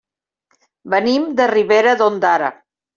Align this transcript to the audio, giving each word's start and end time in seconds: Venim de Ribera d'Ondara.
Venim 0.95 1.29
de 1.43 1.49
Ribera 1.55 1.97
d'Ondara. 2.05 2.55